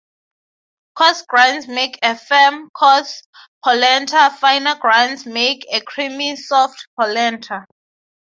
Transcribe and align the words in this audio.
Coarse 0.95 1.21
grinds 1.27 1.67
make 1.67 1.99
a 2.01 2.17
firm, 2.17 2.71
coarse 2.71 3.21
polenta; 3.63 4.31
finer 4.31 4.73
grinds 4.79 5.27
make 5.27 5.63
a 5.71 5.79
creamy, 5.81 6.35
soft 6.35 6.87
polenta. 6.99 7.67